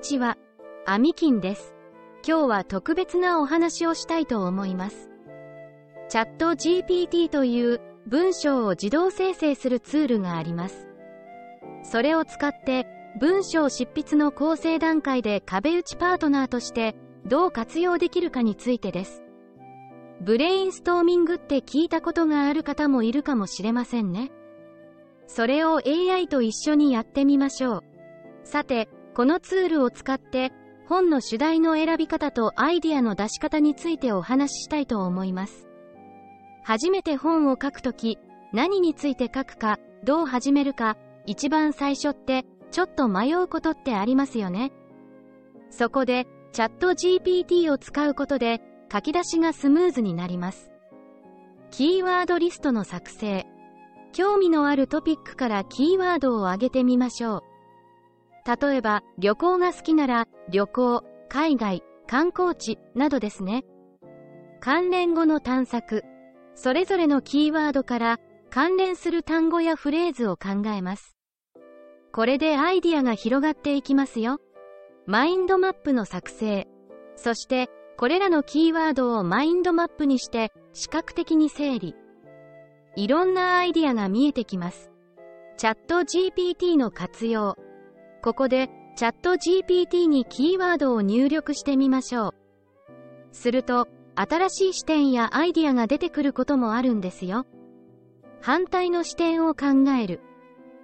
[0.00, 0.38] にちは。
[0.86, 1.74] アミキンです。
[2.26, 5.10] 今日は特別なお話をしたいと思います。
[6.08, 10.88] チャット GPT という文章を自動生成するツールがあります。
[11.82, 12.86] それを使って
[13.20, 16.96] 文章執筆の構成段階で壁打ちパートナーとして
[17.26, 19.22] どう活用できるかについてです。
[20.22, 24.32] ブレインストーミングって聞いたことがある方もいるかもしれませんね。
[25.26, 27.82] それを AI と一緒にやってみましょう。
[28.44, 28.88] さて、
[29.20, 30.50] このツールを使って
[30.88, 35.68] 本の主題の選び方とアイディアの出し方についてお話ししたいと思います。
[36.64, 38.18] 初めて本を書くとき、
[38.54, 44.72] 何について書くか、どう始めるか、一番最初って、ちょっと迷うことってありますよね。
[45.68, 50.70] そこで、チャット GPT を使うことで、書き出しがスムーズになります。
[51.70, 53.46] キーワードリストの作成。
[54.12, 57.49] 興味のあるトピックからキーワードを挙げてみましょう。
[58.46, 63.64] 例えば、旅行が好きなら、旅行、海外、観光地などですね。
[64.60, 66.02] 関連語の探索。
[66.54, 68.18] それぞれのキーワードから
[68.50, 71.16] 関連する単語やフレーズを考えます。
[72.12, 74.40] これでアイディアが広がっていきますよ。
[75.06, 76.66] マインドマップの作成。
[77.16, 81.94] そして、これらのキーワードをマインドマップにして視覚的に整理。
[82.96, 84.90] いろんなアイディアが見えてきます。
[85.56, 87.56] チャット GPT の活用。
[88.22, 92.34] ここで、チャット GPT にキーワードを入力してみましょう。
[93.32, 97.46] すると、新しい視点やアイディアが出てくることもあるんですよ。
[98.42, 100.20] 反対の視点を考える。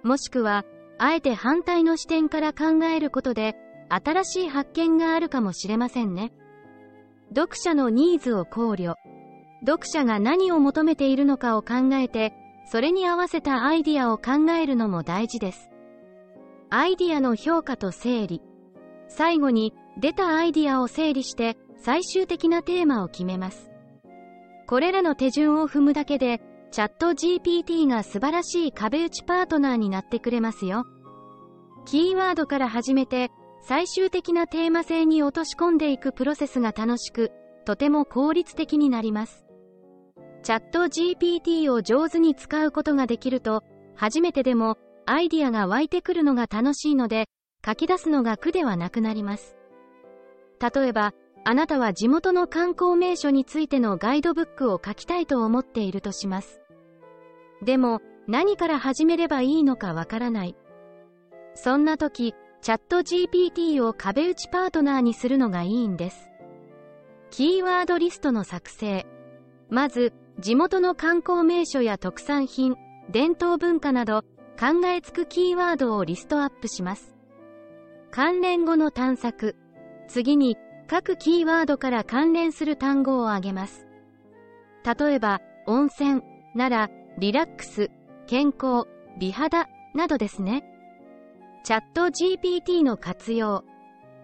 [0.03, 0.65] もしくは、
[0.97, 3.55] あえて反対の視点から考えることで、
[3.89, 6.33] 新しい発見があるかもしれませんね。
[7.35, 8.95] 読者のニーズを考慮。
[9.65, 12.33] 読者が何を求めているのかを考えて、
[12.65, 15.69] それに合わせたアイディアを考えるのも大事です。
[16.69, 18.41] アイディアの評価と整理。
[19.07, 23.71] 最後に出たアイディアを整理して最終的なテーマを決めます。
[24.67, 26.41] これらの手順を踏むだけで
[26.71, 30.85] チャット GPT が素晴らしい壁打ちパートナーになってくれますよ。
[31.85, 33.31] キーワードから始めて
[33.61, 37.31] 最終的なテーマ性に落とし込んでいくプロセスが楽しく、
[37.65, 39.45] とても効率的になります。
[40.43, 43.63] チャット GPT を上手に使うことができると、
[43.95, 44.77] 初めてでも
[45.09, 47.27] アイディアが湧いてくるのが楽しいので、
[47.65, 49.55] 書き出すのが苦ではなくなります。
[50.59, 51.13] 例えば、
[51.45, 56.61] あなたは地元の観光名所についてのガイドブックを書きたいと思っているとします。
[57.63, 60.57] でも、何から始めればいいのかわからない。
[61.55, 66.29] そんな時、チャット GPT を壁打ちパートナーにするのがいいんです。
[67.29, 69.05] キーワードリストの作成。
[69.69, 72.75] まず、地元の観光名所や特産品、
[73.09, 74.23] 伝統文化など、
[74.59, 77.15] 考えつくキーワードをリストアップします。
[78.09, 79.55] 関連語の探索。
[80.07, 80.57] 次に、
[80.87, 83.85] 各キーワードから関連する単語を挙げます。
[84.83, 86.21] 例えば、温泉
[86.55, 87.91] なら、リラックス、
[88.25, 88.87] 健康、
[89.19, 90.63] 美肌などですね。
[91.63, 93.63] チャット GPT の活用。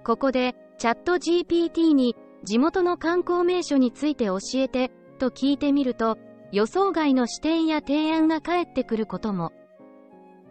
[0.03, 6.17] ここで、チャット GPT に地元の観光名所について教えてと聞いてみると、
[6.51, 9.51] 予想外の視点や提案が返ってくることも。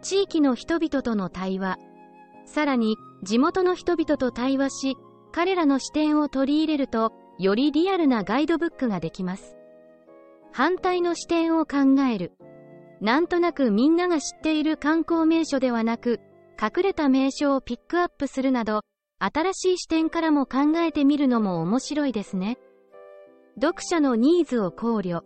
[0.03, 1.79] 地域の人々との対話。
[2.45, 4.97] さらに、地元の人々と対話し、
[5.31, 9.55] 彼らの視点を取り入れると、よりリアルなガイドブックができます。
[10.51, 12.33] 反対の視点を考える。
[13.01, 16.19] なんとなくみんなが知っている観光名所ではなく、
[16.61, 18.81] 隠れた名所をピックアップするなど、
[19.19, 22.59] 新しい視点からも考えてみるのも面白いですね。
[23.55, 25.21] 読者のニーズを考慮。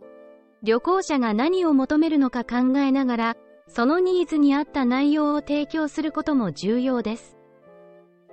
[0.64, 7.38] 旅行者が何を求めるのか考えながら、そのニーズに合った内容を提供することも重要です。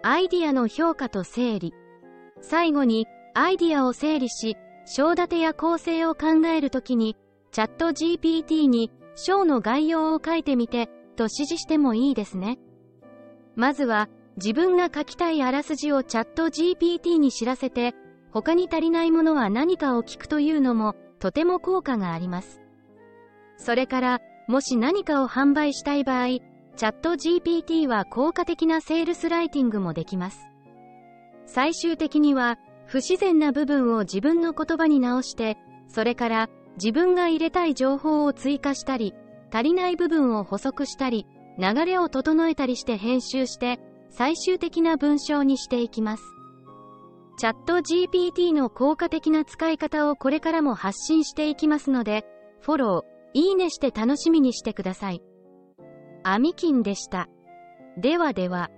[0.03, 1.75] アイディアの評価と整理。
[2.41, 4.57] 最後に、アイディアを整理し、
[4.87, 7.17] 章立てや構成を考えるときに、
[7.53, 12.59] チャット GPT に章の概要を書いてみて、と指示してもいいですね。
[13.57, 17.95] まずは、自分が書きたいあらすじをチャット GPT に知らせて、
[18.33, 22.61] 他に足りないものは何かを聞くというのも、とても効果があります。
[23.57, 30.49] それから、もし何かを販売したい場合、チャット GPT は効果的なセールスライティングもできます。
[31.47, 35.57] 最終的には、不自然な部分を自分の言葉に直して、
[35.89, 39.15] それから自分が入れたい情報を追加したり、
[39.53, 41.27] 足りない部分を補足したり、
[41.59, 43.79] 流れを整えたりして編集して、
[44.11, 46.23] 最終的な文章にしていきます。
[47.39, 52.27] チャット GPT の効果的な使い方をこれからも発信していきますので、
[52.61, 55.21] フォロー、いいねして楽しみにしてください。
[56.23, 57.29] アミキンでした。
[57.99, 58.71] ではでは。